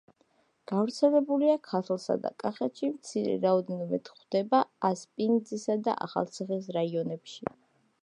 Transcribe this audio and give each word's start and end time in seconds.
გავრცელებულია 0.69 1.57
ქართლსა 1.67 2.15
და 2.23 2.31
კახეთში, 2.45 2.91
მცირე 2.95 3.37
რაოდენობით 3.45 4.11
გვხვდება 4.11 4.65
ასპინძისა 4.93 5.81
და 5.91 5.99
ახალციხის 6.09 6.77
რაიონებში. 6.81 7.51